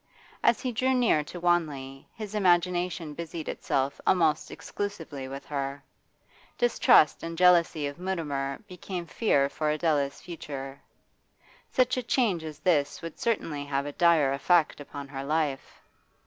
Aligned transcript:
As 0.41 0.59
he 0.61 0.71
drew 0.71 0.95
near 0.95 1.23
to 1.25 1.39
Wanley 1.39 2.07
his 2.15 2.33
imagination 2.33 3.13
busied 3.13 3.47
itself 3.47 4.01
almost 4.07 4.49
exclusively 4.49 5.27
with 5.27 5.45
her; 5.45 5.83
distrust 6.57 7.21
and 7.21 7.37
jealousy 7.37 7.85
of 7.85 7.99
Mutimer 7.99 8.57
became 8.67 9.05
fear 9.05 9.47
for 9.47 9.69
Adela's 9.69 10.19
future. 10.19 10.81
Such 11.71 11.97
a 11.97 12.01
change 12.01 12.43
as 12.43 12.57
this 12.57 13.03
would 13.03 13.19
certainly 13.19 13.63
have 13.65 13.85
a 13.85 13.91
dire 13.91 14.33
effect 14.33 14.79
upon 14.79 15.07
her 15.09 15.23
life. 15.23 15.79